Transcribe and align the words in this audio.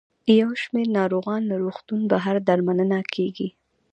یو 0.39 0.49
شمېر 0.61 0.87
ناروغان 0.97 1.41
له 1.49 1.55
روغتون 1.63 2.01
بهر 2.11 2.35
درملنه 2.47 2.99
کیږي. 3.13 3.49